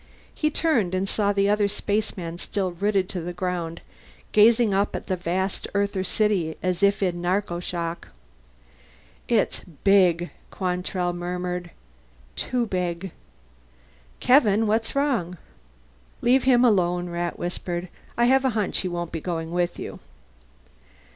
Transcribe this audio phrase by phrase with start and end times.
[0.33, 3.81] He turned and saw the other spaceman still rooted to the ground,
[4.31, 8.07] gazing up at the vast Earther city as if in narcoshock.
[9.27, 11.69] "It's big," Quantrell murmured.
[12.35, 13.11] "Too big."
[14.19, 14.65] "Kevin!
[14.65, 15.37] What's wrong?"
[16.21, 17.87] "Leave him alone," Rat whispered.
[18.17, 19.99] "I have a hunch he won't be going with you."